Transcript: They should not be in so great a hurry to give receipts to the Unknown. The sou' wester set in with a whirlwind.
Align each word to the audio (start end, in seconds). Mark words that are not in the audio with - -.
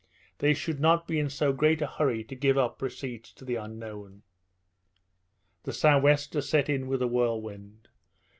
They 0.39 0.55
should 0.55 0.79
not 0.79 1.07
be 1.07 1.19
in 1.19 1.29
so 1.29 1.53
great 1.53 1.79
a 1.79 1.85
hurry 1.85 2.23
to 2.23 2.33
give 2.35 2.55
receipts 2.81 3.31
to 3.33 3.45
the 3.45 3.53
Unknown. 3.53 4.23
The 5.61 5.73
sou' 5.73 5.99
wester 5.99 6.41
set 6.41 6.69
in 6.69 6.87
with 6.87 7.03
a 7.03 7.07
whirlwind. 7.07 7.87